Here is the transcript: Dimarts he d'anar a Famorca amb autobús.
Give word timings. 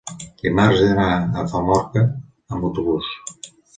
Dimarts 0.45 0.79
he 0.85 0.87
d'anar 0.91 1.41
a 1.41 1.45
Famorca 1.53 2.03
amb 2.07 2.67
autobús. 2.71 3.11